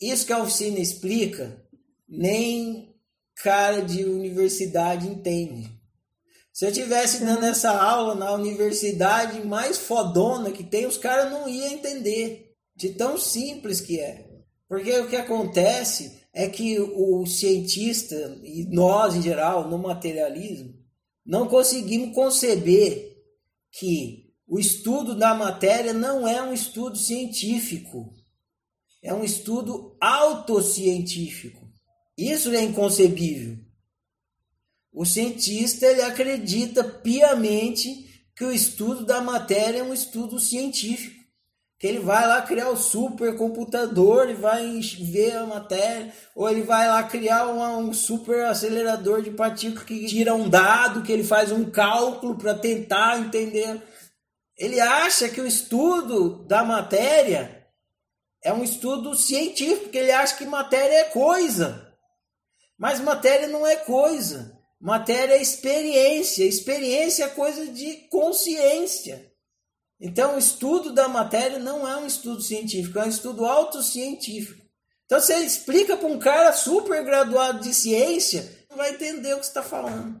[0.00, 1.62] Isso que a oficina explica,
[2.08, 2.94] nem
[3.42, 5.70] cara de universidade entende.
[6.52, 11.48] Se eu tivesse dando essa aula na universidade mais fodona que tem, os caras não
[11.48, 12.54] iam entender.
[12.74, 14.26] De tão simples que é.
[14.68, 20.74] Porque o que acontece é que o cientista, e nós em geral, no materialismo,
[21.26, 23.16] não conseguimos conceber
[23.72, 28.14] que o estudo da matéria não é um estudo científico,
[29.02, 31.68] é um estudo autocientífico.
[32.16, 33.58] Isso é inconcebível.
[34.92, 41.20] O cientista ele acredita piamente que o estudo da matéria é um estudo científico
[41.80, 46.86] que ele vai lá criar o supercomputador e vai ver a matéria, ou ele vai
[46.86, 51.50] lá criar um, um super acelerador de partículas que tira um dado, que ele faz
[51.50, 53.82] um cálculo para tentar entender.
[54.58, 57.59] Ele acha que o estudo da matéria
[58.42, 61.94] é um estudo científico, porque ele acha que matéria é coisa.
[62.78, 64.58] Mas matéria não é coisa.
[64.80, 66.44] Matéria é experiência.
[66.44, 69.30] Experiência é coisa de consciência.
[70.00, 74.64] Então, o estudo da matéria não é um estudo científico, é um estudo autocientífico.
[75.04, 79.44] Então, você explica para um cara super graduado de ciência, não vai entender o que
[79.44, 80.18] você está falando.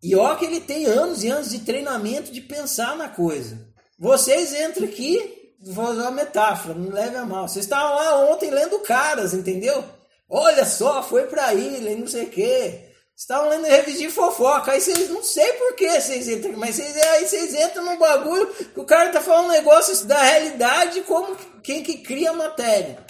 [0.00, 3.66] E ó que ele tem anos e anos de treinamento de pensar na coisa.
[3.98, 7.48] Vocês entram aqui, vou usar uma metáfora, não leve a mal.
[7.48, 9.84] Vocês estavam lá ontem lendo caras, entendeu?
[10.28, 12.90] Olha só, foi para ilha e não sei o quê.
[13.16, 16.96] Estavam lendo revista de fofoca, aí vocês não sei por que vocês entram, mas vocês,
[16.96, 21.84] aí vocês entram num bagulho que o cara tá falando negócios da realidade como quem
[21.84, 23.06] que cria a matéria.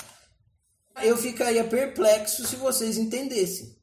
[1.02, 3.74] Eu ficaria perplexo se vocês entendessem.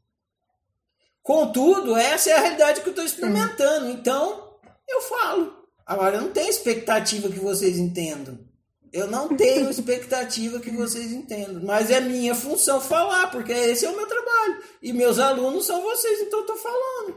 [1.24, 5.66] Contudo, essa é a realidade que eu estou experimentando, então eu falo.
[5.86, 8.40] Agora, eu não tenho expectativa que vocês entendam.
[8.92, 13.90] Eu não tenho expectativa que vocês entendam, mas é minha função falar, porque esse é
[13.90, 14.62] o meu trabalho.
[14.82, 17.16] E meus alunos são vocês, então eu tô falando.